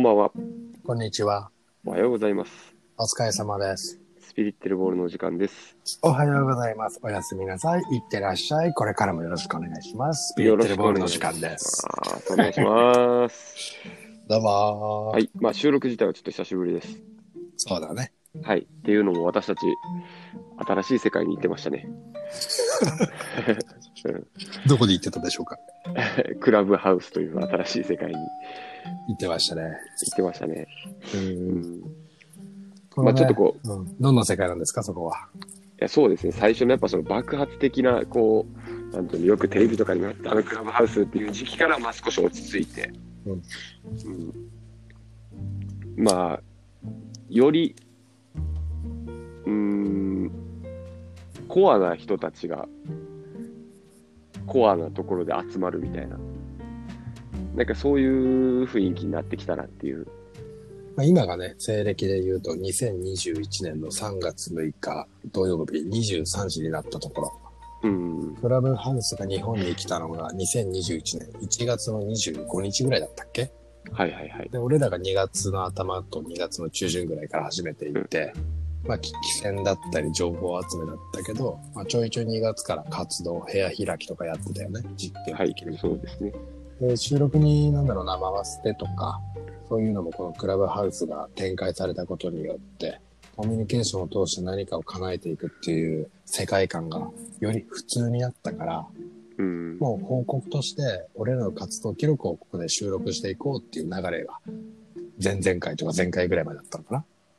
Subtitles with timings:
[0.00, 0.32] んばんは。
[0.82, 1.50] こんにちは。
[1.84, 2.74] おはようございます。
[2.96, 4.00] お疲れ様です。
[4.18, 5.76] スピリッテルボールのお時間です。
[6.00, 6.98] おはようございます。
[7.02, 7.80] おやすみなさい。
[7.94, 8.72] いってらっしゃい。
[8.72, 10.32] これからもよろしくお願いします。
[10.32, 11.86] スピリッテルボールの時間です。
[12.32, 13.76] お願いします。
[14.26, 15.30] どうもーはい。
[15.34, 17.02] まあ、収録自体はちょっと久しぶりです。
[17.58, 18.14] そうだね。
[18.42, 18.60] はい。
[18.60, 19.60] っていうのも私たち、
[20.66, 21.86] 新しい世界に行ってましたね。
[24.66, 25.58] どこで行ってたでしょうか？
[25.58, 25.69] うん
[26.40, 28.20] クラブハウスという新しい世界に行
[29.08, 29.62] 行ってましたね。
[29.62, 30.66] ってましたね。
[31.14, 31.16] う。
[31.18, 31.80] うん
[32.96, 33.96] まあちょっとこう、ん。
[34.00, 35.28] どんな世界なんですか、そこは？
[35.80, 36.32] いやそうですね。
[36.32, 38.46] 最初のやっぱその爆発的な、こ
[38.92, 42.90] う、なんていうの、よくテレビとかになったあのクラブハウスっていう時期から、まあ少し落ち着いて、
[43.26, 44.50] うんうん
[45.96, 46.40] まあ、
[47.28, 47.76] より、
[49.46, 50.32] うーん、
[51.48, 52.68] コアな人たちが、
[54.50, 56.18] コアなところで集まるみたいな、
[57.54, 60.08] なんかそういう雰囲気になってきたなっていう。
[60.96, 67.32] まあ、今がね、西暦で言うと2021年の3月6日土曜日23時になったところ。
[67.82, 73.52] うん、クラブハウスが日本に来たのが2021年1月の25日ぐらいだったっけ？
[73.92, 74.50] はいはいはい。
[74.50, 78.34] で、俺らが2月の頭と2月の中旬ぐらいから始めていって、
[78.86, 86.32] まあ、危機戦だったり情報集めだったけど、まあ、ちょいちょい2月から活動、部屋開きとかやってたよね、実験はいそうですね。
[86.80, 89.20] で収録に、なんだろうな、回すてとか、
[89.68, 93.00] そういうのもこのクラブハウスが展開されたことによって、
[93.36, 98.86] コミュニケーションを通して何かを叶えていくっていう世界観がより普通になったから、
[99.38, 104.40] うん、もう報告として、俺らの活動記録をここで収録していこうっていう流れが、
[105.22, 106.94] 前々回とか前回ぐらいまでだったのか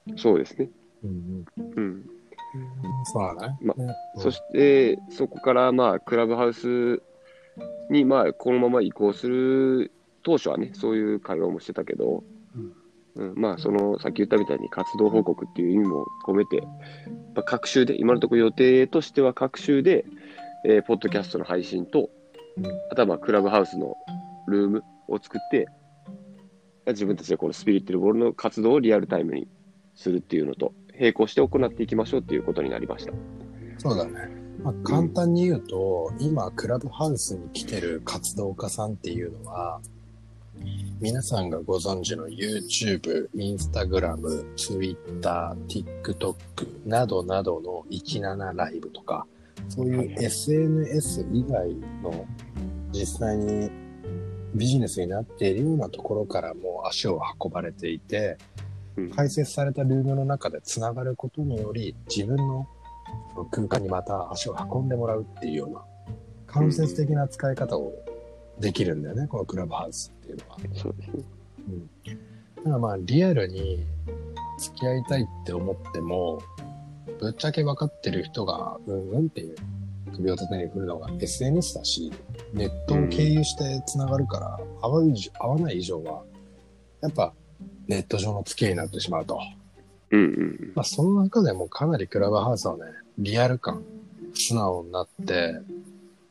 [0.08, 0.18] な。
[0.18, 0.70] そうですね。
[1.04, 1.74] うんうん。
[1.76, 2.06] うん。
[3.06, 3.58] そうね。
[3.62, 7.02] まねそして、そこから、まあ、クラブハウス
[7.90, 9.92] に、まあ、このまま移行する、
[10.24, 12.24] 当初はね、そういう会話もしてたけど、
[13.16, 16.66] うんまあ、その、さっき言ったみたいに活動報告っていう意味も込めて、やっ
[17.36, 20.06] ぱ各週で、今のところ予定としては各週で、
[20.66, 22.10] えーポッドキャストの配信と、
[22.58, 23.96] うんあとは、まあ、クラブハウスの
[24.48, 25.68] ルームを作って、
[26.88, 29.48] 自分たちでこのスピリットルボールの活動をリアルタイムに
[29.96, 33.14] するっていうのと、並行して行っていきましょうっていうことになりました。
[33.80, 34.30] そうだね。
[34.64, 39.82] まあ、簡単に言うと、今、クラブハウスに来てる活動家さんっていうのは、
[41.00, 46.36] 皆さんがご存知の YouTube、Instagram、Twitter、TikTok
[46.86, 49.26] などなどの17ライブとか、
[49.68, 51.74] そういう SNS 以外
[52.04, 52.28] の
[52.92, 53.72] 実際に
[54.54, 58.38] ビジネスになっているようなところからも足を運ばれていて、
[58.98, 62.68] うん開設されたルームの中でつながることにより自分の
[63.52, 65.82] 空間にまた足を運んでもらうっていうような
[66.48, 67.94] 間接的な使い方を
[68.60, 70.58] できるんだよね、このクラブハウスっていうのは。
[70.74, 71.24] そうですね。
[72.58, 73.86] だからまあリアルに
[74.60, 76.42] 付き合いたいって思っても、
[77.20, 79.56] ぶっちゃけ分かってる人がうんうんっていう
[80.14, 82.12] 首を縦に振るのが SNS だし、
[82.54, 86.24] ネットを経由して繋がるから、合わい合わない以上は、
[87.02, 87.34] やっぱ
[87.92, 89.40] ネット上の付き合いになってしまうと。
[90.12, 92.84] うんうんまあその中でもかなりクラブハウスはね、
[93.18, 93.84] リアル感、
[94.34, 95.60] 素直になって、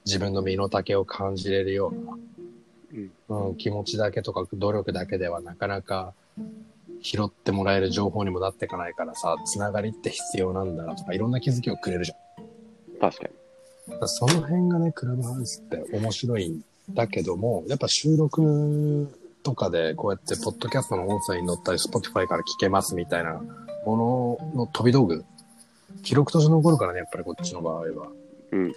[0.06, 1.92] 自分の身の丈を感じれるよ
[3.28, 6.14] うな、うん、気持ちだけとか努力だけではなかなか
[7.02, 13.00] 拾ってもらえる情報にもなっていかないからさ、つながりって必要なんだなとか、いろんな気づきをくれるじゃん。
[13.00, 14.08] 確かに。
[14.08, 19.08] その辺がね、クラブハウスって面白いんだけども、やっぱ収録
[19.42, 23.40] とかでこうやってポッドキャストの音声に乗ったり、Spotify から聞けますみたいな
[23.86, 25.24] ものの飛び道具、
[26.02, 27.86] 記録として残るからね、やっぱりこっちの場合は。
[28.52, 28.74] うんうん。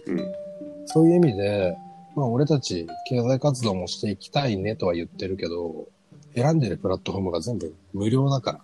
[0.85, 1.77] そういう意味で、
[2.15, 5.87] まあ俺たち経済活動もしていきたいねとは言ってるけど、
[6.35, 8.59] 選んでるプラットフォームが全部無料だから。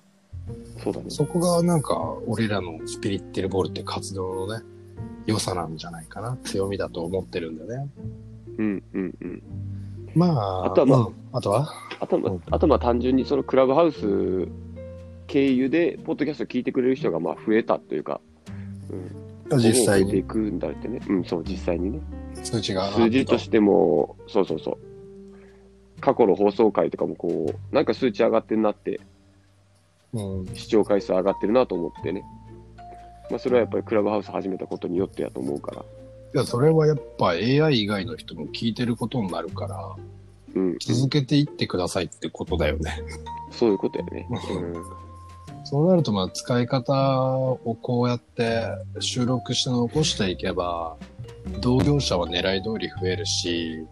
[0.84, 1.06] そうだね。
[1.10, 1.96] そこがなんか
[2.28, 4.64] 俺らのスピリッテルボールって活動のね、
[5.26, 6.38] 良さなんじゃないかな。
[6.44, 7.90] 強みだと思ってるんだよね。
[8.58, 9.44] うんうんうん。
[10.16, 11.70] まあ、あとはまあうんあとは？
[12.00, 14.48] あとは、あとはまあ単純にそのクラブハウス
[15.28, 18.20] 経由で、ポッドキャスト聞いてくれる人がまあ増えたというか、
[19.52, 21.02] うん、実際に増えていくんだってね。
[21.08, 22.00] うん、そう、実際にね。
[22.42, 24.78] 数値が数字としても、そうそうそう。
[26.02, 29.02] 過去の放送回とかもこう、なんか数値上がってんなって、
[30.14, 32.24] うん、視聴回数上がってるなと思ってね。
[33.30, 35.86] まあそれはやっぱりクラブハウス始めたことによってやと思うから。
[36.34, 39.96] いや、それはやっぱ AI 以外の人も聞いてることになるから、
[40.56, 43.02] うん、続けていってくださいってことだよね。
[43.52, 44.28] そういうことやね。
[45.64, 46.94] そうなると、まあ、使い方
[47.28, 48.66] をこうやって
[49.00, 50.98] 収録して残していけば、
[51.62, 53.86] 同業者は狙い通り増えるし、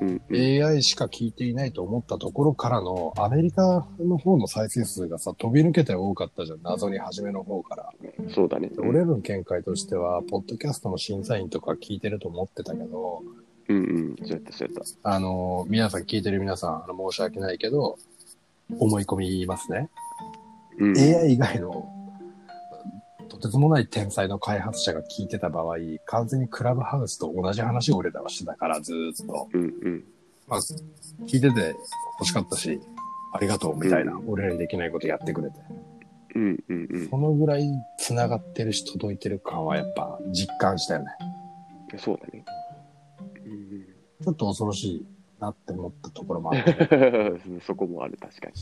[0.00, 6.60] うんうん AI しか聞いていないと思ったところからの、アメリカの方の再生数がさ、飛び抜けて多かったじゃん。
[6.62, 7.92] 謎に初めの方から。
[8.34, 8.70] そうだね。
[8.78, 13.22] 俺らの見解としては、ポッドキャストの審査員とか聞いてると思ってたけど、
[13.68, 14.16] うんうん。
[14.22, 15.10] そうやった、そうやった。
[15.10, 17.98] あの、皆さん聞いてる皆さん、あの申し訳ないけど、
[18.78, 19.90] 思い込み言いますね。
[20.78, 20.98] うん。
[20.98, 21.88] AI 以外の、
[23.40, 29.48] とてつもない天才の開発者が聞いてた場合、完全にクラブハウスと同じ話を俺らはしてたから、ずーっと。
[29.52, 30.04] うんうん。
[30.46, 30.60] まあ、
[31.26, 31.74] 聞いてて
[32.18, 32.80] 欲しかったし、
[33.32, 35.56] ありがとうみたいな、俺らにできないことやってくれて。
[36.34, 37.08] うんうんうん。
[37.08, 41.06] そのぐらい繋がってるし届いてる感はやっぱ実感したよね。
[41.96, 42.44] そうだね。
[43.44, 43.70] うん
[44.22, 45.06] ちょっと恐ろしい
[45.40, 46.70] なって思ったところもあって。
[47.48, 48.54] うん、そこもある、確かに。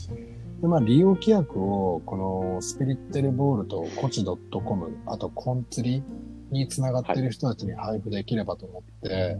[0.61, 6.03] で、まあ利用規約をこのスピリッテルボールとコチ .com、あとコンツリ
[6.51, 9.37] に繋がってる人たちに配布できればと思って、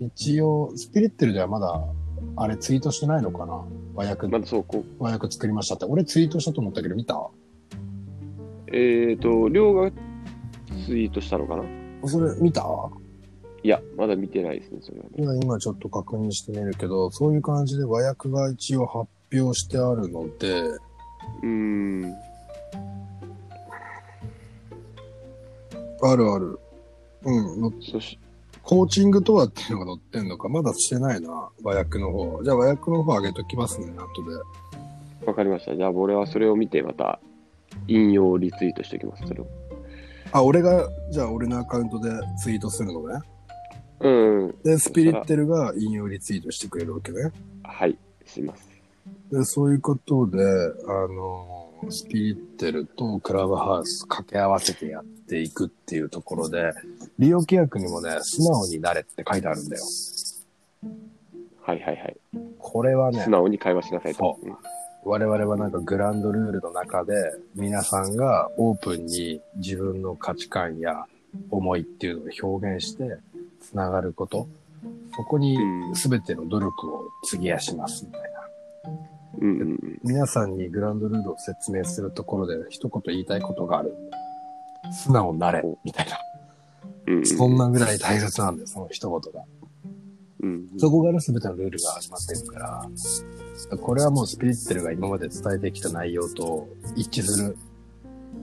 [0.00, 1.82] 一応スピリッテルではまだ
[2.36, 3.64] あれツイートしてないのかな？
[3.94, 5.84] 和訳、まだそう、こう、和訳作りましたって。
[5.84, 7.28] 俺ツイートしたと思ったけど見た？
[8.68, 9.90] えっ、ー、と、りょうが
[10.86, 12.08] ツイートしたのかな？
[12.08, 12.64] それ見た？
[13.62, 15.10] いや、まだ見てないですね、それはね。
[15.18, 22.14] 今今ちょっと確認してみるけど、そういう感じで和訳が一応発表してあるので、うーん。
[26.02, 26.58] あるある。
[27.24, 28.18] うん、のそし、
[28.62, 32.40] コーチングとはっていうのが載ってんのか、まだしてないな、和訳の方。
[32.42, 35.26] じゃあ和訳の方上げときますね、後で。
[35.26, 35.76] わかりました。
[35.76, 37.20] じゃあ、俺はそれを見て、また、
[37.86, 39.46] 引用リツイートしておきます、それを。
[40.32, 42.10] あ、俺が、じゃあ俺のアカウントで
[42.42, 43.20] ツイートするのね。
[44.00, 44.54] うん、うん。
[44.64, 47.30] で、スピリッテルが引用リツイートしてくれるわけね。
[47.62, 47.96] はい、
[48.26, 48.71] します。
[49.32, 56.70] で、そういうことで、あの、スピリッテルとクラブハウス掛け合わせてやっていくっていうところで、
[57.18, 59.82] 利用規約にもね、素直になれって書いてあるんだよ。
[61.62, 62.16] はいはいはい。
[62.58, 64.38] これはね素、直に会話しなさいと。
[64.42, 64.58] そ
[65.04, 67.14] 我々はなんかグランドルールの中で、
[67.54, 71.06] 皆さんがオープンに自分の価値観や
[71.50, 73.18] 思いっていうのを表現して、
[73.60, 74.46] つながること、
[75.16, 78.31] そこにうん全ての努力を費やしますみたいな。
[79.42, 79.98] うんうんうん。
[80.04, 83.94] 皆さんにグランドルールを説明するところで一言言いたいことがある。
[84.92, 86.18] 素直になれ、みたいな。
[87.06, 89.44] うんうん、そんなぐらい大切なんだよ、その一言が。
[90.42, 90.78] うんうん。
[90.78, 92.88] そこから全てのルールが始まってるから、
[93.78, 97.56] これはもうスピリッテルが今まで伝えてきた内容と一致する。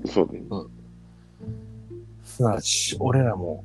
[0.06, 0.42] そうね。
[2.24, 3.63] すなわち、俺らも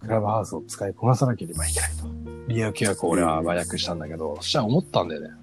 [0.00, 2.06] クラブハウスを使いこなさなければいけないと。
[2.48, 5.41] 利用契約を俺は和訳したんだけど、そしたら思ったんだよね。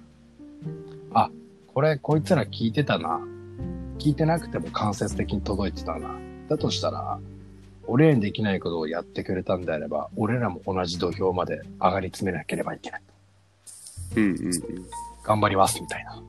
[1.12, 1.30] あ、
[1.66, 3.20] これこいつら聞いてたな。
[3.98, 6.18] 聞いてなくても間接的に届いてたな。
[6.48, 7.18] だとしたら、
[7.86, 13.02] 俺らにできないことをやってくれたんであれば、俺らも同じ土俵まで上がり詰めなければいけない。
[14.16, 14.52] うんうんうん。
[15.22, 16.22] 頑張ります、みたいな。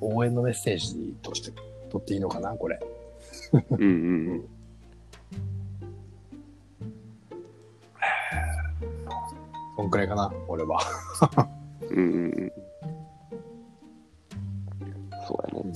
[0.00, 1.52] 応援のメッセージとして
[1.90, 2.78] 取っていいのかな、これ。
[3.52, 4.44] うんうんうん。
[9.76, 10.80] そんくらいかな、俺は。
[11.90, 12.52] うんうんうん。
[15.30, 15.72] そうやね。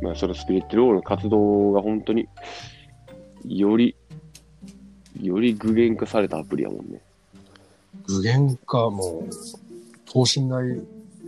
[0.00, 2.28] まあ、そのスピリットロールの活動が本当に
[3.44, 3.96] より、
[5.20, 7.00] より具現化されたアプリやもんね。
[8.06, 9.30] 具現化もう、
[10.06, 10.62] 等身大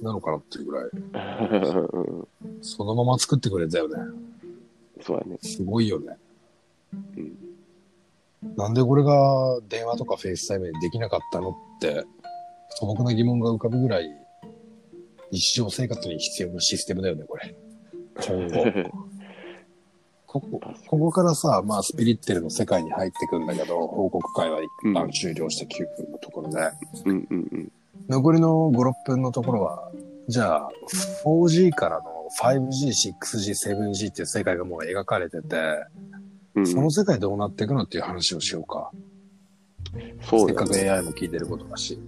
[0.02, 0.96] なのかなっていうぐらい、う
[2.22, 2.28] ん
[2.62, 3.96] そのまま作ってくれたよね。
[5.02, 5.38] そうやね。
[5.42, 6.16] すごいよね。
[7.16, 7.50] うん
[8.56, 12.06] なんでこれが電話とかフェイスタイムでできなかったのって、
[12.70, 14.10] 素朴な疑問が浮かぶぐらい、
[15.32, 17.54] 日常生活に必要なシステムだよね、これ。
[18.26, 19.10] 今後。
[20.26, 26.70] ここ、ここからさ、まあ、スピリッテルの世界に入ってくんだけど、報告会は一旦終了して9分のところで、
[27.04, 27.72] うんうんうん。
[28.08, 29.90] 残りの5、6分のところは、
[30.28, 30.68] じゃあ、
[31.24, 35.56] 4G からの 5G、6G、7G っていう世界がもう描かれてて、
[36.54, 38.92] うん、その世界どうなっていくのっていう話をしようか。
[39.92, 40.90] せっかくそうだね。
[40.90, 42.00] AI も聞いてることだし。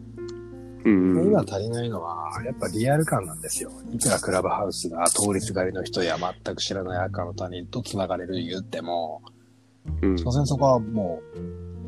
[0.84, 3.70] うんうん、今足りないのは、やっぱリアル感なんですよ。
[3.92, 9.22] いくらクラブハウスが通りすがりの人や全く知らない赤の他人と繋がれる言っても、
[10.00, 11.38] うん所詮そこはもう、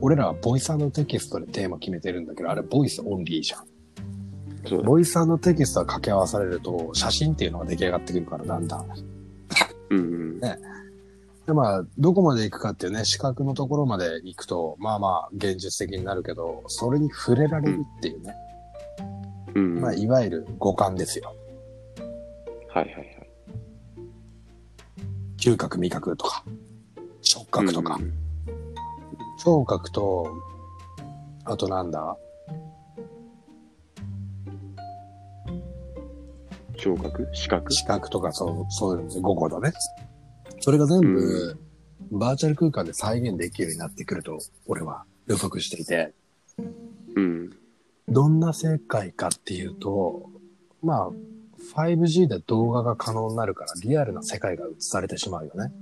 [0.00, 4.82] 俺らはボイステキストでテーマ決めてるんだけど、あれボイスオンリーじゃん。
[4.82, 8.86] ボイステキストが掛け合わされると、写真っていうのが出来上がってくるから、だんだん。
[9.90, 10.40] うんうん。
[11.46, 18.34] で、まあ、どこまで行くかっていうね、視覚のところまで行くと、まあまあ、現実的になるけど、それに触れられるっていうね。
[19.54, 19.80] うんうん。
[19.80, 21.34] まあ、いわゆる五感ですよ。
[22.68, 23.30] はいはいはい。
[25.38, 26.44] 嗅覚、味覚とか、
[27.20, 27.96] 触覚とか。
[27.96, 28.12] うん
[29.36, 30.26] 聴覚と
[31.44, 32.16] あとなんだ？
[36.78, 37.28] 聴覚？
[37.34, 37.72] 視覚？
[37.72, 39.72] 視覚とかそう、そういうの5個だね。
[40.60, 41.58] それが全部、
[42.12, 46.14] バーチャル空間で再現できるようになってくると、俺は予測していて、
[47.16, 47.50] うん。
[48.08, 50.30] どんな世界かっていうと、
[50.82, 51.10] まあ、
[51.74, 55.72] 5G で動画が可能になるからリアルな世界が映されてしまうよね。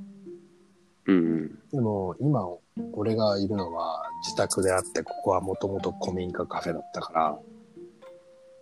[1.06, 1.58] うん。
[1.72, 2.46] でも今、
[2.92, 7.38] 俺がいるのは自宅であって、ここはもともと古民家カフェだったから、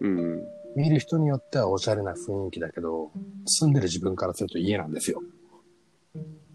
[0.00, 0.42] うん。
[0.76, 3.10] 見る人によってはおしゃれな雰囲気だけど、
[3.46, 5.20] 住んでる自分からすると家なんですよ。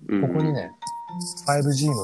[0.08, 0.22] うん。
[0.22, 0.72] ここにね、
[1.48, 1.96] 5G の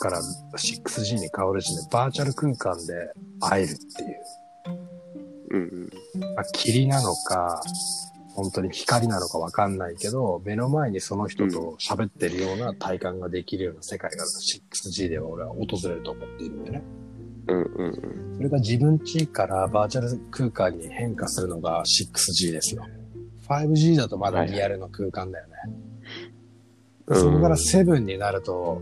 [0.00, 0.20] から
[0.52, 4.20] 6G に変わるしね、バーチャル空間で会えるっていう。
[5.50, 5.90] うん。
[6.34, 7.60] まあ、霧なのか、
[8.34, 16.82] 本当に光なのかわかんないけど、目の前にその人と喋ってるような体感ができるような世界が 6G では俺は訪れると思っているんでね。
[17.48, 17.62] うん。
[17.62, 18.36] うん。
[18.36, 22.86] それが自分家からバーチャル空間に変化するのが 6G ですよ。
[23.48, 25.52] 5G だとまだリアルの空間だよね。
[25.66, 25.90] うん
[27.12, 28.80] そこから7になると、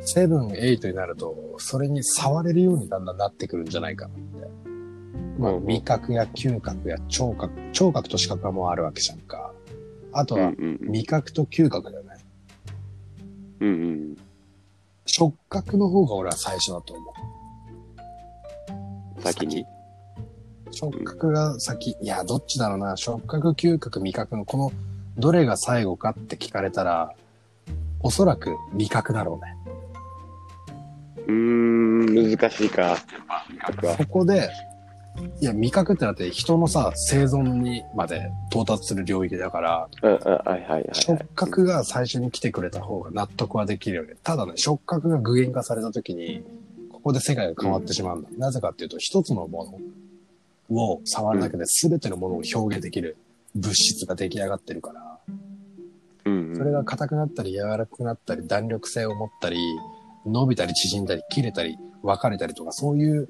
[0.00, 4.61] 7、8になると、それに触れるようにだんだんなってくるんじゃないかなって。
[5.38, 9.52] まあ、うん味覚や嗅覚や聴覚、聴覚と視覚はもうあるわけじゃんか。
[10.12, 10.40] あとうん。
[10.40, 10.78] うは、ん。
[10.80, 12.10] 味覚と嗅覚だよね。
[13.60, 14.16] うん。
[15.06, 17.14] 触覚の方が俺は最初だと思
[19.18, 19.22] う。
[19.22, 19.64] 先に。
[20.70, 22.96] 触覚が先、いや、どっちだろうな。
[22.96, 24.72] 触覚、嗅覚、味覚のこの、
[25.18, 27.14] どれが最後かって聞かれたら、
[28.00, 29.56] おそらく味覚だろうね。
[31.26, 32.30] うーん。
[32.30, 32.96] 難しいか。
[33.50, 33.96] 味覚は。
[33.98, 34.48] ここで、
[35.40, 40.14] いや、味覚ってなって人のさ、生存にまで到達する領域だから、うん。
[40.14, 40.18] うん。
[40.18, 40.84] はいはいはい。
[40.94, 44.14] 触覚が最初に来てくれた方が納得はできるよね。
[44.22, 46.42] ただね、触覚が具現化された時に、
[46.90, 48.30] ここで世界が変わってしまうんだ。
[48.38, 49.80] なぜかっていうと、一つのも
[50.70, 53.16] のを触るだけで全てのものを表現できる
[53.54, 55.18] 物質が出来上がってるから、
[56.24, 56.56] うん。
[56.56, 59.58] それが硬くなったり柔らかくなったり弾力性を持ったり、
[60.24, 63.28] 伸びたり縮んだり切れたり分かれたりとかそういう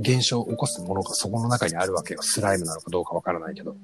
[0.00, 2.22] 現象を起こすものがそこの中にあるわけよ。
[2.22, 3.76] スライムなのかどうかわからないけど。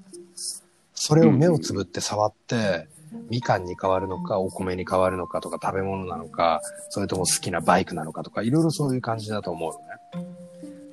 [0.95, 2.89] それを目をつぶって触って、
[3.31, 10.37] みかんに変わるのか、お米に変わるのかとか、食べ物なのか、それとも好きなバイクなのかとか、いろいろそういう感じだと思うのね。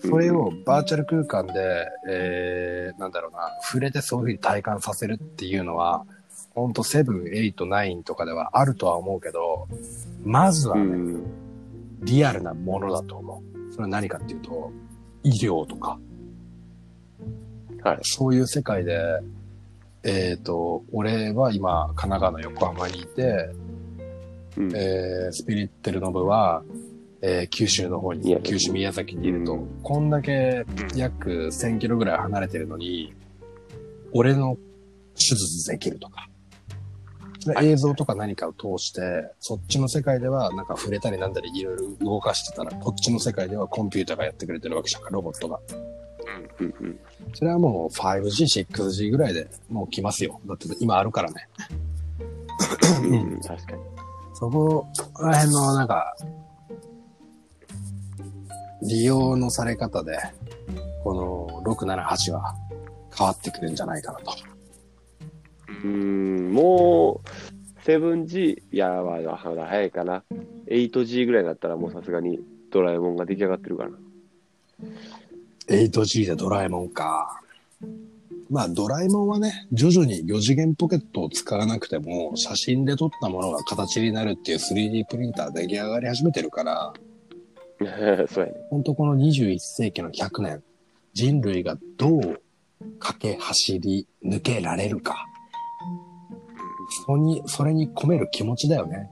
[0.02, 6.06] それをバーチャル空間で、えー、なんだろうな、触れてそういうふうに体感させるっていうのは、
[6.54, 9.68] ほんと7、8、9とかではあるとは思うけど、
[10.24, 11.24] まずはね、うん。
[12.02, 13.72] リアルなものだと思う。
[13.72, 14.72] それは何かっていうと、
[15.24, 16.00] 医療とか、
[17.84, 18.00] はい。
[18.04, 19.20] そういう世界で、
[20.04, 23.50] えっ、と、俺は今、神奈川の横浜にいて、
[24.58, 24.76] うん。
[24.76, 26.64] えースピリッテルノブは、
[27.22, 29.80] えー九州の方に九州宮崎にいると、うん。
[29.82, 30.66] こんだけ
[30.96, 33.14] 約1000キロぐらい離れてるのに、
[34.14, 34.58] 俺の
[35.16, 36.30] 手術できるとか、
[37.62, 39.02] 映像とか何かを通して、
[39.40, 45.60] そっちの世界ではなんか触れたりなんだりいろいろ動かしてたら、こっちの世界ではコンピューターがやってくれてるわけじゃんか、ロボットが。
[46.60, 46.68] うん。
[46.80, 47.00] うん。
[47.34, 50.40] それはもう 5G、6G ぐらいでもう来ますよ。
[50.46, 51.48] だって今あるからね。
[53.04, 53.42] うん。
[53.42, 53.84] 確かに。
[54.34, 54.88] そこ
[55.22, 56.16] ら辺のなんか、
[58.82, 60.18] 利用のされ方で、
[61.04, 62.56] この6、7、8は
[63.16, 64.53] 変わってくるんじゃないかなと。
[65.84, 67.28] うーん、もう、
[67.86, 70.24] 7G、いや、まだ早いかな。
[70.68, 72.40] 8G ぐらいになったらもうさすがに
[72.72, 73.98] ドラえもんが出来上がってるかな。
[75.68, 77.42] 8G でドラえもんか。
[78.50, 86.94] まあドラえもんはね、徐々に4次元ポケットを使わなくても、写真で撮ったものが形になるっていう 3D プリンター出来上がり始めてるから、
[88.30, 88.54] そうやね。
[88.70, 90.64] 本当この21世紀の100年、
[91.14, 92.42] 人類がどう
[93.00, 95.26] 駆け走り抜けられるか。
[96.98, 99.10] そこに、それに込める気持ちだよね。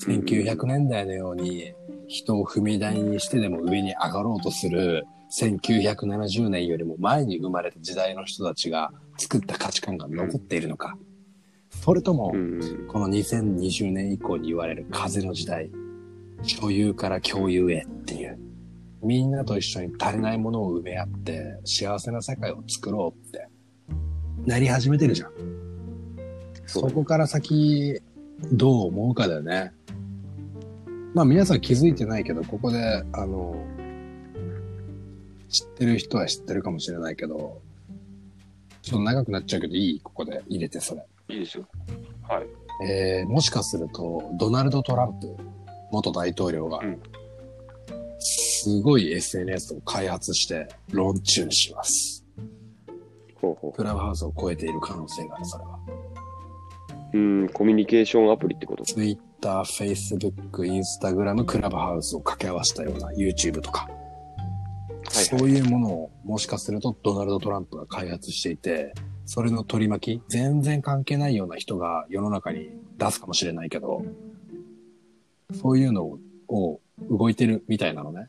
[0.00, 1.74] 1900年代のように
[2.08, 10.96] 人を踏み台にしてでも上に上がろうとする1970年よりも前に生まれた時代の人たちが作った価値観が残っているのか。
[11.70, 12.86] それともう、ん。
[12.88, 15.70] この2020年以降に言われる風の時代、
[16.42, 18.38] 所有から共有へっていう、
[19.02, 23.46] みんなと一緒に足りないものを埋め合って、幸せな世界を作ろうって、
[24.46, 25.69] なり始めてるじゃん。
[26.72, 28.00] そこから先、
[28.52, 29.72] どう思うかだよね。
[31.14, 33.56] まあ皆さん気づいてないけど、ここで、あの、
[35.48, 37.60] 知ってる人は知ってるかもしれないけど、
[38.82, 40.00] ちょっと長くなっちゃうけどいい？
[40.00, 41.04] ここで入れてそれ。
[41.28, 41.66] いいですよ。
[42.28, 42.46] はい。
[42.88, 45.36] えーもしかすると、ドナルド・トランプ
[45.90, 47.00] 元大統領が、うん
[48.22, 52.22] すごい SNS を開発して、ロンチューします。
[53.40, 55.78] ほうほクラブハウスを超えている可能性がある、それは。
[57.12, 57.18] う。
[57.18, 64.00] うん、コミュニケーションアプリってこと？Twitter、Facebook、Instagram、クラブハウスを掛け合わせたような YouTube とか、はい
[65.10, 68.94] そういうものをもしかするとドナルド・トランプが開発していて、
[69.26, 74.04] それの取り巻き、全然関係ないような人が世の中に出すかもしれないけど、
[75.60, 76.16] そういうの
[76.48, 78.28] を動いてるみたいなのね。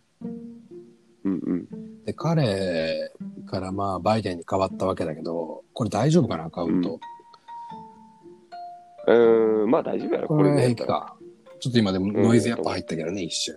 [1.24, 2.04] うんうん。
[2.06, 3.12] で、彼
[3.46, 6.96] からまあバイデンに変わったわけだけど、これ大丈夫かな、アカウント。
[6.96, 10.86] うーん、まあ大丈夫やろ、これでやったら。
[10.86, 11.18] 平気か。
[11.60, 13.56] ちょっと今でもノイズやっぱ入ったけどね、一瞬。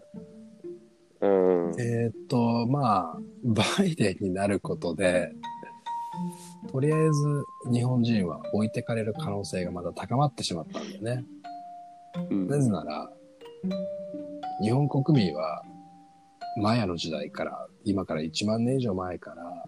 [1.20, 1.80] うん。
[1.80, 5.32] えーっと、まあ、バイデンになることで、
[6.70, 11.24] とりあえず日本人は置いてかれる可能性がまだ高まってしまったんだよね。
[12.30, 13.10] うんなぜなら、
[14.62, 15.62] 日本国民は、
[16.56, 19.64] マヤの時代から、今から1万年以上前から、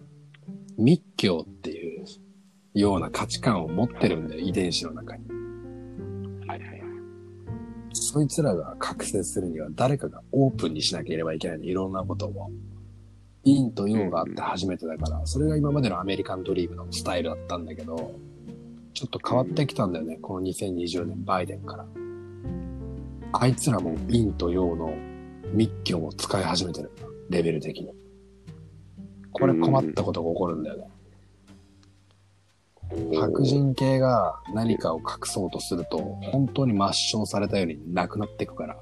[0.77, 2.05] 密教っていう
[2.73, 5.36] ような価値観を持ってるんだよ、遺伝子の中に。
[7.97, 12.51] そいつらが覚醒するには誰かがオープンにしなければいけないの、いろんなことを。
[13.43, 18.13] 陰と陽があって初めてだから、それが今までのアメリカンドリームのスタイルだったんだけど、
[18.93, 21.85] ちょっと変わってきたんだよね、この2020年バイデンから。
[23.33, 24.93] あいつらも陰と陽の
[25.53, 26.91] 密教を使い始めてる。
[27.29, 27.93] レベル的に。
[29.31, 30.89] これ困ったことが起こるんだよね。
[33.13, 35.97] 白人系が何かを隠そうとすると、
[36.31, 38.77] 本当に抹消されたようになくなっていくから。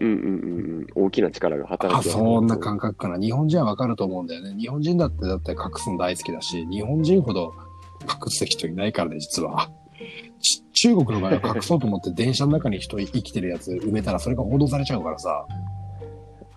[0.00, 0.86] うんうんうんうん。
[1.06, 2.08] 大きな力が働あ、く。
[2.08, 3.18] そんな感覚かな。
[3.18, 4.54] 日本人はわかると思うんだよね。
[4.58, 7.52] 日本人だってだって隠すの大好きだし、日本人ほど
[8.02, 9.70] 隠す人いないからね、実は。
[10.40, 15.44] ち中国の場合は隠そうと思って電車の中に人生きてるやつ埋めたらそれが報道されちゃうからさ、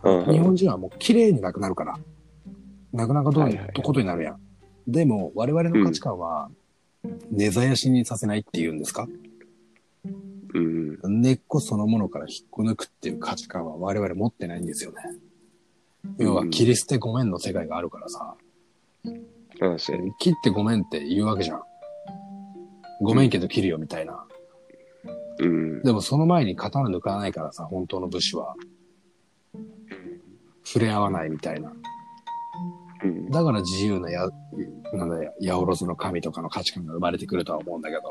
[0.04, 1.98] うんうん日本人はもう綺麗になくなるから。
[2.92, 4.38] なかなかどうはいはいいうことになるやん。
[4.88, 6.50] でも、我々の価値観は、
[7.32, 9.08] 根絶やしにさせないっていうんですか？
[10.54, 14.98] うん根っこそのものから引っこ抜くっていう価値観は我々持ってないんですよね。
[16.18, 18.36] 要は、切り捨てごめんの世界があるからさ。
[20.20, 21.62] 切ってごめんって言うわけじゃん。
[23.02, 24.26] ごめんけど切るよみたいな。
[25.40, 25.82] うん。
[25.84, 28.56] でもその前に刀抜かないからさ、本当の武士は。
[30.64, 31.74] 触れ合わないみたいな。
[33.04, 33.32] うん。
[33.32, 34.30] だから自由なや、
[34.94, 38.02] なんだよ、八百万の神とかの価値観が生まれてくるとは思うんだけど、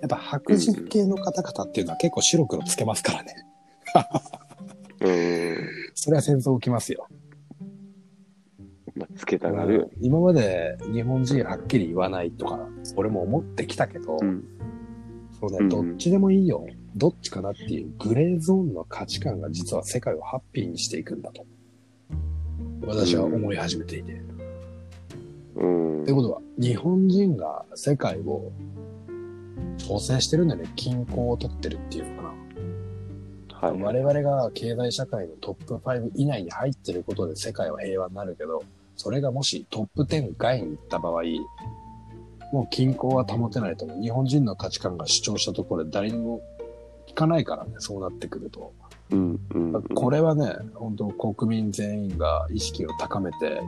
[0.00, 3.34] やっぱ白人系の方々っていうのは結構白黒つけますからね。
[5.00, 5.68] うん。
[5.94, 7.08] それは戦争起きますよ。
[8.94, 9.90] まあ、つけたがる。
[10.00, 12.58] 今まで日本人はっきり言わないとか、
[12.96, 14.44] 俺も思ってきたけど、うん。
[15.40, 16.66] そうね、うんどっちでもいいよ。
[16.96, 21.46] どっちかなっていうグレーゾーンの価値観が実は世界をハッピーにしていくんだと。
[22.86, 24.20] 私は思い始めていて。
[25.56, 26.12] うんって。
[26.12, 28.52] ことは、日本人が世界を
[29.76, 30.70] 調整してるんだよね。
[30.76, 32.34] 均衡を取ってるっていうのか
[33.60, 33.68] な。
[33.68, 33.80] はい。
[33.80, 38.62] 我々が経済社会のトップ5以内に入ってることで世界は平和になるけど、
[38.96, 41.22] それがもしトップ10外に行った場合、
[42.52, 44.00] もう均衡は保てないと思う。
[44.00, 46.40] 日本人の価値観が主張したところで誰にも
[47.08, 48.72] 聞かないからね、そうなってくると。
[49.10, 49.40] うん。
[49.54, 49.82] うん。
[49.94, 53.62] これはね、本当国民全員が意識を高めて、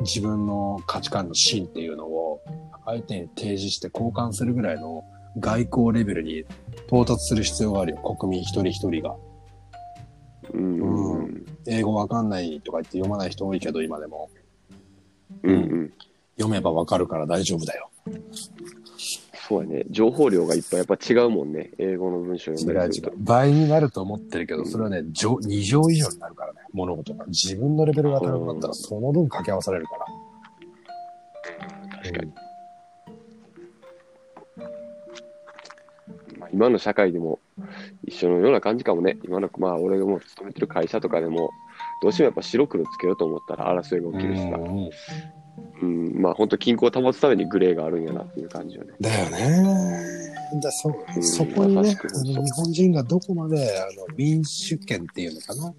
[0.00, 2.40] 自分の価値観の芯っていうのを
[2.84, 5.04] 相手に提示して交換するぐらいの
[5.38, 6.44] 外交レベルに
[6.86, 9.16] 到達する必要があるよ、国民一人一人が。
[10.52, 10.80] うん。
[10.80, 11.24] うん。
[11.24, 14.30] う英語わかんないとか言って読まない人多いけど、今でも。
[15.42, 15.92] うん。
[16.36, 17.90] 読めばわかるから大丈夫だよ。
[19.46, 19.84] そうやね。
[19.90, 21.70] 情報量がいっぱいやっぱ違うもんね。
[21.78, 23.16] 英語の文章違読んだりすると。。
[23.18, 27.26] 倍になると思ってるけど、それはね、乗2乗以上になるからね、物事が。
[27.26, 30.06] 自分のレベルが高くなったら、その分掛け合わされるから。
[32.02, 32.32] 確かに。
[36.38, 37.40] まあ、今の社会でも
[38.06, 39.18] 一緒のような感じかもね。
[39.24, 41.50] 今の、まあ、俺がもう勤めてる会社とかでも、
[42.00, 44.56] どうしてもやっぱ白黒つけようと思ったら争いが起きるしさ。
[44.56, 44.90] うんうん、
[45.82, 48.92] まあ、本当均衡を保つためにグレーがあるんやなっていう感じよね。
[49.00, 50.24] だよね。
[50.62, 55.74] だそうんそこにねあの日本人がどこまであの民主権っていうのかな。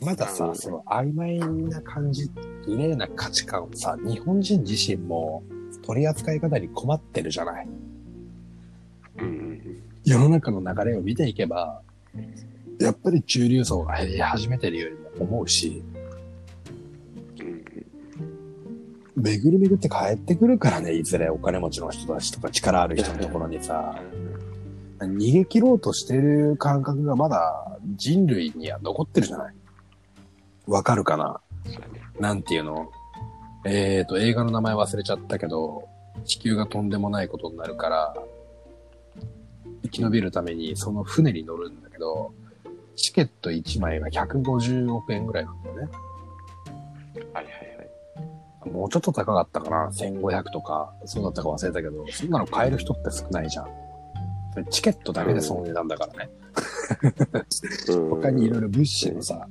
[0.00, 2.28] まださ、うんその曖昧な感じ、
[2.66, 5.44] グレーな価値観をさ、日本人自身も
[5.82, 7.68] 取り扱い方に困ってるじゃない。
[9.18, 9.82] うん。
[10.04, 11.82] 世の中の流れを見ていけば、
[12.80, 15.84] やっぱり中流層が減り始めてるようにも思うし、
[19.16, 24.00] 巡り巡って帰ってくるからね、いずれお金持ちの人たちとか力ある人のところにさ、
[24.98, 29.54] 逃げ切ろうとしてる感覚がまだ人類には残ってるじゃない。
[30.66, 31.40] わかるかな？
[32.20, 32.90] なんていうの？
[33.64, 35.88] えーと、映画の名前忘れちゃったけど、
[36.24, 38.14] 地球がとんでもないことになるから、
[39.82, 42.32] 生き延びるためにその船に乗るんだけど、
[42.96, 45.82] チケット1枚が150億円ぐらいなんだよね。
[47.32, 47.71] はいはい。
[48.70, 53.68] もうちょっと高かったかな ?1500 とか、そうだったか忘れたけど、そんなの買える人って少ないじゃん。
[54.70, 56.30] チケットだけでその値段だからね。
[57.88, 59.48] うん他にいろいろ物資のさ、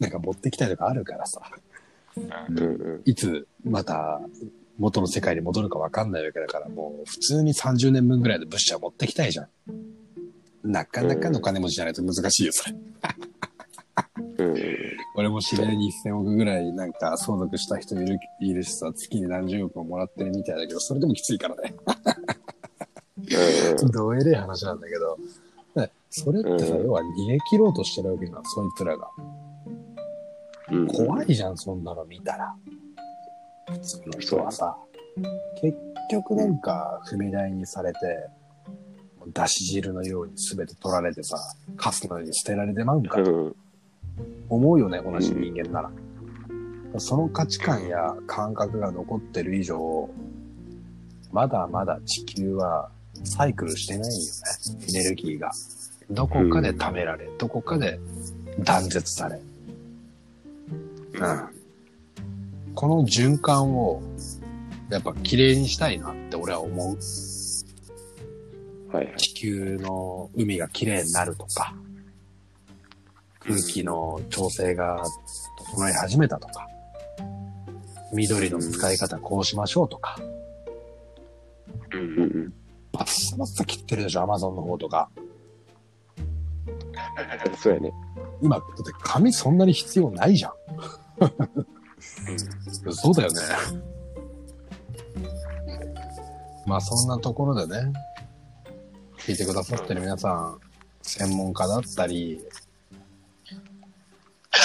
[0.00, 1.40] なんか持ってきたりとかあるからさ、
[2.16, 3.02] うんうん。
[3.04, 4.20] いつまた
[4.78, 9.48] 元の世界に戻るかわかんないわけだから、もう普通に30年分ぐらいの物資は持ってきたいじゃん。
[10.64, 12.76] なかなかの金持ちじゃないと難しいよ、それ。
[14.44, 14.76] うんうん。
[15.16, 21.74] 俺も知り合いに1000億ぐらいなんか相続した人いるいるしさ、月に何十億ももらってるみたいだけど、それでもきついからね。
[23.80, 25.16] うんどえれえ話なんだけど。
[25.74, 29.08] でそれってさ、うん要は逃げ切ろうとしてるわけじゃん、そいつらが。
[30.70, 30.86] うん。
[30.88, 32.54] 怖いじゃん、そんなの見たら。
[33.70, 34.76] 普通の人はさ。
[35.60, 35.78] 結
[36.10, 37.98] 局なんか踏み台にされて、
[39.26, 41.36] 出し汁のように全て取られてさ、
[41.76, 43.56] カスのように捨てられてまうんかとうん。
[44.54, 45.90] 思うよね、同じ人間なら。
[46.98, 50.10] その価値観や感覚が残ってる以上、
[51.32, 52.90] まだまだ地球は
[53.24, 55.52] サイクルしてないよね、エネルギーが。
[56.10, 57.98] どこかで貯められ、どこかで
[58.58, 59.36] 断絶され。
[59.36, 61.14] うん。
[62.74, 64.02] この循環を、
[64.90, 66.98] やっぱ綺麗にしたいなって俺は思う。
[68.94, 69.16] はいはい。
[69.16, 71.74] 地球の海が綺麗になるとか、
[73.44, 75.04] 空気の調整が
[75.74, 76.66] 整い始めたとか、
[78.12, 80.16] 緑の使い方こうしましょうとか、
[81.92, 82.52] うんうん
[82.92, 85.10] バッサバッサ切ってるでしょ、アマゾンの方とか。
[86.18, 87.56] うん。
[87.56, 87.90] そうやね。
[88.42, 90.52] 今、だって紙そんなに必要ないじゃん。
[92.92, 93.40] そうだよね。
[96.66, 97.92] まあそんなところでね、
[99.18, 100.60] 聞いてくださってる皆さん、
[101.02, 102.44] 専門家だったり、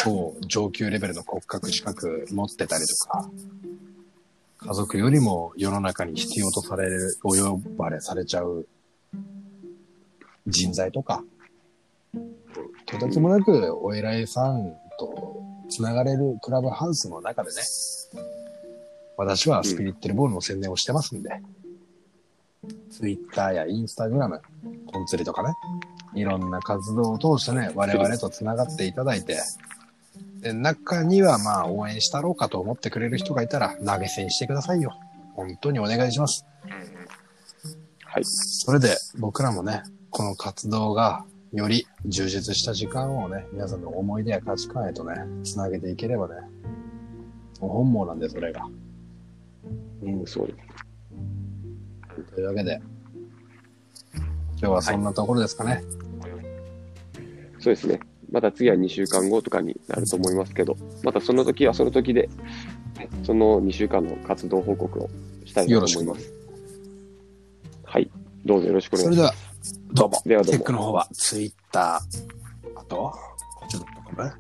[0.08, 3.30] 超上級レベルの骨格資格持ってたりとか、
[4.60, 8.65] 家族よりも世の中に必要とされる、お呼ばれされちゃう
[10.48, 11.24] 人材とか、
[12.86, 17.62] とてつもなくお偉いさんとつながれるクラブハウスの中でね、
[19.17, 21.30] 私はスピリッテルボールの宣伝をしてますんで、
[22.91, 24.41] ツイッターやインスタグラム、
[24.86, 25.50] コンツリとかね、
[26.15, 29.38] いろんな活動を通してね、我々とつながっていただいて、
[30.54, 34.98] 中にはまあ応援したろうかと思ってくれる人がいたら投げ銭してくださいよ。
[35.36, 36.46] 本当にお願いします。
[38.04, 38.24] はい。
[38.24, 46.36] それで僕らもね、この活動がより充実した時間をね、皆さんの思い出や価値観へとね、つなげていければね、
[47.60, 48.66] 本望なんで、それが。
[50.04, 50.54] うん、そう。
[52.36, 52.82] というわけで、
[54.60, 55.84] 今日はそんなところですかね。
[57.60, 58.00] そうですね。
[58.32, 62.30] また次は2週間後とかになると思いますけど、またその時はその時で、
[62.98, 65.10] ねその2週間の活動報告を
[65.46, 66.34] したいなと思います。
[67.84, 68.10] はい。
[68.46, 69.34] どうぞよろしくお願いしまそれでは、
[69.94, 70.22] どうも。
[70.26, 74.34] ではどうもテックの方は、ツイッター、あと、こっちドットコム、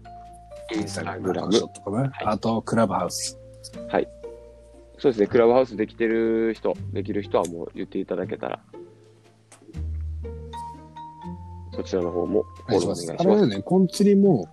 [0.75, 3.15] インスタグラム、グラムこっちドットコム、あと、クラブハウス。
[3.15, 3.37] す。
[4.99, 5.27] そうですね。
[5.27, 8.59] クラブハウスできてる人、できる人はもう言っていただけたら、
[11.77, 13.15] そちらの方もフォローお願いします。
[13.19, 14.49] あれだよね、コンツリも、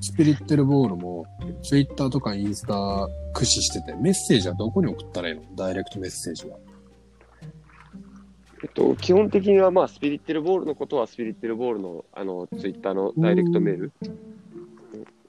[0.00, 1.24] スピリッテルボールも、
[1.62, 5.42] ツイッターとかインスタ駆使してて、メッセージはどこに送ったらいいの？
[5.54, 6.58] ダイレクトメッセージは。
[8.62, 13.92] えっと、基本的には、まあ、スピリッテルボールのことは、スピリッテルボールの、あの、ツイッターのダイレクトメール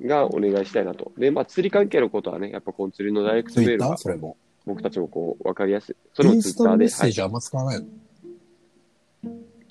[0.02, 1.12] がお願いしたいなと。
[1.18, 3.78] で、まあ、釣り関係のことはね、やっぱこの釣りのダイレクトツイッター？
[3.78, 4.38] メールがそれも。
[4.66, 5.96] 僕たちもこう、わかりやすい。
[6.14, 7.12] それインもツイッターで、スタのメッセはい。
[7.12, 7.86] ージあんま使わないの、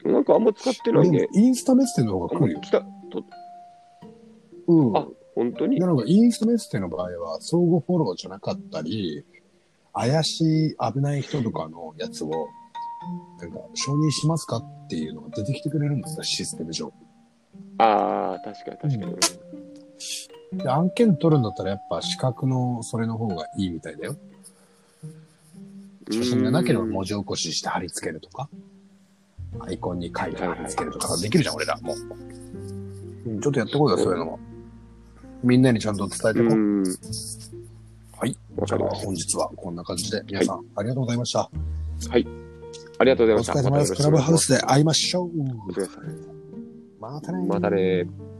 [0.04, 1.28] なんかあんま使ってないね。
[1.32, 2.60] インスタメッセの方が来るよ。
[2.60, 3.24] 来た、と、
[4.66, 4.96] うん。
[4.96, 5.80] あ本当に？
[5.80, 9.24] なのが、インスタメッセの場合は、相互フォローじゃなかったり、
[9.92, 12.30] 怪しい危ない人とかのやつを、
[13.40, 16.92] なんか、承認しますかっていうのが出てきてくれるんですよ、システム上。
[17.78, 19.06] ああ、確かに確か
[20.52, 20.58] に。
[20.58, 24.16] で、案件取るんだったらやっぱ資格のそれの方がいいみたいだよ。
[26.10, 28.48] 写真がなければ文字起こしして貼り付けるとか、
[29.60, 31.96] アイコンに書いて貼り付けるとかできるじゃん、俺らもう。
[33.26, 34.38] うんちょっとやってこいよ、そういうのも。
[35.42, 36.48] みんなにちゃんと伝えてこう。
[36.50, 36.84] うん。
[38.18, 38.36] はい。
[38.66, 41.50] じゃあ本日はこんな感じで、皆さん、ありがとうございました。
[42.08, 42.14] た。
[42.98, 43.52] ありがとうございました。
[43.52, 43.94] お疲れ様です。
[43.94, 45.30] クラブハウスで会いましょう。
[47.00, 48.33] またねーまたねー。